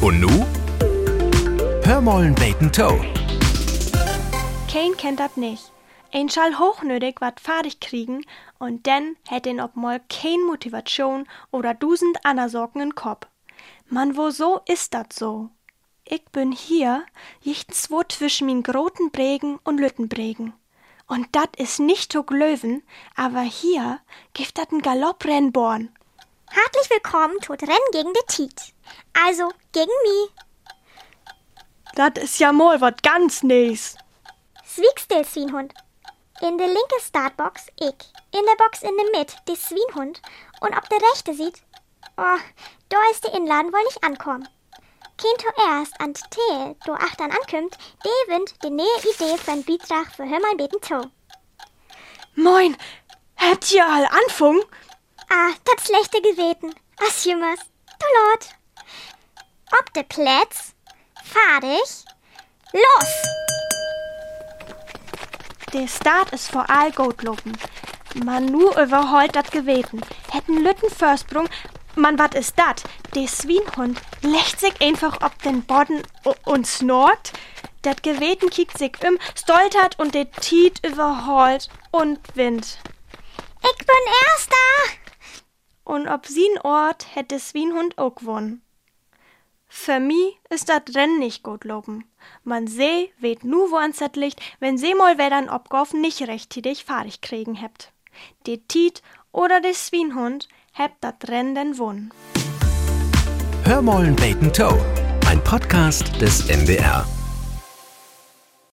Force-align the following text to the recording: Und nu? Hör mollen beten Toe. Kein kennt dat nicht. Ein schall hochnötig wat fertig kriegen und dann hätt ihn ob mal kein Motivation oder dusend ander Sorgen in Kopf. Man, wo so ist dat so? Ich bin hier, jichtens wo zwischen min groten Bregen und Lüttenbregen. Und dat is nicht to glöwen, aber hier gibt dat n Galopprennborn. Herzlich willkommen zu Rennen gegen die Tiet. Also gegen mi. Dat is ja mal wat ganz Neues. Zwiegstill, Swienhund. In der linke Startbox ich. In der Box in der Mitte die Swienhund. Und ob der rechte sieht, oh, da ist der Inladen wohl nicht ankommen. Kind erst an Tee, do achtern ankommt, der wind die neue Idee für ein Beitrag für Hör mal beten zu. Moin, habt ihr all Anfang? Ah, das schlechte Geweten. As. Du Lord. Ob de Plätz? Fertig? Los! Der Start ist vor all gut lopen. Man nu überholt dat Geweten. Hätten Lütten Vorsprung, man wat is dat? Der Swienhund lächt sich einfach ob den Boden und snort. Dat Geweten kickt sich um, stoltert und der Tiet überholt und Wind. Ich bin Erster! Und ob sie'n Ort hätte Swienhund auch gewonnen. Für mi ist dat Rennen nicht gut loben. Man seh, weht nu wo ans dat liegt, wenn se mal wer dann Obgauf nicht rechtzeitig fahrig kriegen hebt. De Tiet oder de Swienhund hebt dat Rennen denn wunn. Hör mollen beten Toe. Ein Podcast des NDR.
Und 0.00 0.20
nu? 0.20 0.46
Hör 1.82 2.00
mollen 2.00 2.34
beten 2.36 2.70
Toe. 2.70 3.04
Kein 4.70 4.96
kennt 4.96 5.18
dat 5.18 5.36
nicht. 5.36 5.72
Ein 6.12 6.28
schall 6.28 6.56
hochnötig 6.56 7.16
wat 7.20 7.40
fertig 7.40 7.80
kriegen 7.80 8.24
und 8.60 8.86
dann 8.86 9.16
hätt 9.26 9.46
ihn 9.46 9.60
ob 9.60 9.74
mal 9.74 10.00
kein 10.08 10.40
Motivation 10.46 11.26
oder 11.50 11.74
dusend 11.74 12.24
ander 12.24 12.48
Sorgen 12.48 12.80
in 12.80 12.94
Kopf. 12.94 13.26
Man, 13.88 14.16
wo 14.16 14.30
so 14.30 14.60
ist 14.66 14.94
dat 14.94 15.12
so? 15.12 15.50
Ich 16.04 16.24
bin 16.26 16.52
hier, 16.52 17.04
jichtens 17.40 17.90
wo 17.90 18.02
zwischen 18.04 18.46
min 18.46 18.62
groten 18.62 19.10
Bregen 19.10 19.58
und 19.64 19.80
Lüttenbregen. 19.80 20.52
Und 21.08 21.26
dat 21.32 21.56
is 21.56 21.80
nicht 21.80 22.12
to 22.12 22.22
glöwen, 22.22 22.82
aber 23.16 23.40
hier 23.40 23.98
gibt 24.32 24.58
dat 24.58 24.70
n 24.70 24.80
Galopprennborn. 24.80 25.90
Herzlich 26.50 26.88
willkommen 26.88 27.42
zu 27.42 27.52
Rennen 27.52 27.90
gegen 27.92 28.12
die 28.12 28.26
Tiet. 28.28 28.74
Also 29.12 29.52
gegen 29.72 29.92
mi. 30.02 30.30
Dat 31.94 32.18
is 32.18 32.38
ja 32.38 32.52
mal 32.52 32.80
wat 32.80 33.02
ganz 33.02 33.42
Neues. 33.42 33.96
Zwiegstill, 34.64 35.24
Swienhund. 35.24 35.72
In 36.40 36.56
der 36.56 36.68
linke 36.68 37.00
Startbox 37.00 37.66
ich. 37.76 38.12
In 38.30 38.44
der 38.46 38.56
Box 38.56 38.82
in 38.82 38.96
der 38.96 39.18
Mitte 39.18 39.34
die 39.48 39.56
Swienhund. 39.56 40.22
Und 40.60 40.76
ob 40.76 40.88
der 40.88 41.00
rechte 41.10 41.34
sieht, 41.34 41.62
oh, 42.16 42.38
da 42.88 42.98
ist 43.10 43.24
der 43.24 43.34
Inladen 43.34 43.72
wohl 43.72 43.82
nicht 43.84 44.04
ankommen. 44.04 44.48
Kind 45.16 45.44
erst 45.68 46.00
an 46.00 46.14
Tee, 46.14 46.76
do 46.86 46.92
achtern 46.92 47.32
ankommt, 47.32 47.76
der 48.04 48.34
wind 48.34 48.54
die 48.62 48.70
neue 48.70 48.86
Idee 49.00 49.36
für 49.36 49.50
ein 49.50 49.64
Beitrag 49.64 50.14
für 50.14 50.28
Hör 50.28 50.38
mal 50.38 50.54
beten 50.56 50.80
zu. 50.80 51.10
Moin, 52.36 52.76
habt 53.36 53.72
ihr 53.72 53.84
all 53.84 54.06
Anfang? 54.06 54.62
Ah, 55.28 55.50
das 55.64 55.86
schlechte 55.86 56.22
Geweten. 56.22 56.72
As. 57.00 57.24
Du 57.24 57.32
Lord. 57.34 58.57
Ob 59.72 59.92
de 59.92 60.02
Plätz? 60.02 60.74
Fertig? 61.22 62.04
Los! 62.72 63.08
Der 65.74 65.86
Start 65.86 66.32
ist 66.32 66.50
vor 66.50 66.68
all 66.70 66.90
gut 66.92 67.22
lopen. 67.22 67.52
Man 68.14 68.46
nu 68.46 68.70
überholt 68.70 69.36
dat 69.36 69.50
Geweten. 69.50 70.00
Hätten 70.30 70.62
Lütten 70.62 70.90
Vorsprung, 70.90 71.48
man 71.94 72.18
wat 72.18 72.34
is 72.34 72.54
dat? 72.54 72.82
Der 73.14 73.28
Swienhund 73.28 74.00
lächt 74.22 74.58
sich 74.60 74.80
einfach 74.80 75.20
ob 75.20 75.40
den 75.42 75.62
Boden 75.64 76.02
und 76.46 76.66
snort. 76.66 77.32
Dat 77.82 78.02
Geweten 78.02 78.48
kickt 78.48 78.78
sich 78.78 78.92
um, 79.06 79.18
stoltert 79.34 79.98
und 79.98 80.14
der 80.14 80.30
Tiet 80.30 80.84
überholt 80.84 81.68
und 81.90 82.18
Wind. 82.34 82.78
Ich 83.62 83.78
bin 83.78 84.12
Erster! 84.32 84.56
Und 85.84 86.08
ob 86.08 86.24
sie'n 86.26 86.64
Ort 86.64 87.06
hätte 87.14 87.38
Swienhund 87.38 87.98
auch 87.98 88.14
gewonnen. 88.14 88.62
Für 89.68 90.00
mi 90.00 90.34
ist 90.48 90.70
dat 90.70 90.96
Rennen 90.96 91.18
nicht 91.18 91.42
gut 91.42 91.64
loben. 91.64 92.04
Man 92.42 92.66
seh, 92.66 93.10
weht 93.18 93.44
nu 93.44 93.70
wo 93.70 93.76
ans 93.76 93.98
dat 93.98 94.16
liegt, 94.16 94.40
wenn 94.60 94.78
se 94.78 94.94
mal 94.94 95.18
wer 95.18 95.30
dann 95.30 95.50
Obgauf 95.50 95.92
nicht 95.92 96.22
rechtzeitig 96.22 96.84
fahrig 96.84 97.20
kriegen 97.20 97.54
hebt. 97.54 97.92
De 98.46 98.60
Tiet 98.66 99.02
oder 99.30 99.60
de 99.60 99.74
Swienhund 99.74 100.48
hebt 100.72 100.96
dat 101.02 101.28
Rennen 101.28 101.54
denn 101.54 101.78
wunn. 101.78 102.10
Hör 103.64 103.82
mollen 103.82 104.16
beten 104.16 104.52
Toe. 104.52 104.78
Ein 105.26 105.44
Podcast 105.44 106.18
des 106.20 106.48
NDR. 106.48 107.06